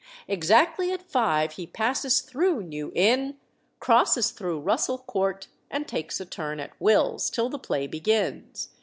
"Exactly 0.27 0.91
at 0.91 1.11
five 1.11 1.51
he 1.51 1.67
passes 1.67 2.21
through 2.21 2.63
New 2.63 2.91
Inn, 2.95 3.37
crosses 3.79 4.31
through 4.31 4.59
Russell 4.59 4.97
Court, 4.97 5.45
and 5.69 5.87
takes 5.87 6.19
a 6.19 6.25
turn 6.25 6.59
at 6.59 6.71
Wills's 6.81 7.29
till 7.29 7.49
the 7.49 7.59
play 7.59 7.85
begins. 7.85 8.69